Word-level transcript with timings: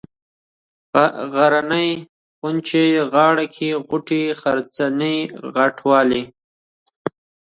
غرنۍ، 1.33 1.89
غونچه، 2.39 2.81
غاړه 3.11 3.45
كۍ، 3.55 3.69
غوټۍ، 3.87 4.23
غرڅنۍ، 4.41 5.17
غاټوله 5.53 6.21